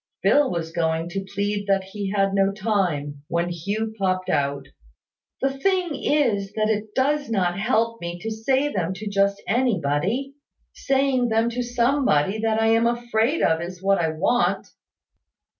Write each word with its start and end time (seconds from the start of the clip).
Phil 0.23 0.49
was 0.49 0.71
going 0.71 1.09
to 1.09 1.27
plead 1.31 1.67
that 1.67 1.83
he 1.83 2.09
had 2.09 2.33
no 2.33 2.51
time, 2.51 3.21
when 3.27 3.49
Hugh 3.49 3.93
popped 3.99 4.29
out 4.29 4.69
"The 5.43 5.53
thing 5.55 5.91
is 5.93 6.53
that 6.53 6.71
it 6.71 6.95
does 6.95 7.29
not 7.29 7.59
help 7.59 8.01
me 8.01 8.17
to 8.21 8.31
say 8.31 8.73
them 8.73 8.95
to 8.95 9.07
just 9.07 9.43
anybody. 9.47 10.33
Saying 10.73 11.27
them 11.29 11.51
to 11.51 11.61
somebody 11.61 12.39
that 12.39 12.59
I 12.59 12.69
am 12.69 12.87
afraid 12.87 13.43
of 13.43 13.61
is 13.61 13.83
what 13.83 13.99
I 13.99 14.09
want." 14.09 14.69